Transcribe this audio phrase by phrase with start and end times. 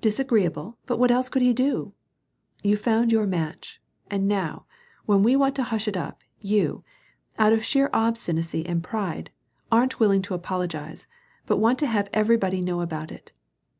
[0.00, 1.92] Disagreeable, but what else could he do?
[2.62, 3.82] You found your match.
[4.08, 4.64] And now,
[5.06, 6.84] when we want to hush it up, you—
[7.36, 9.32] out of sheer obstinacy and pride—
[9.72, 11.08] aren't willing to apologize,
[11.46, 13.32] but want to have everybody know about it.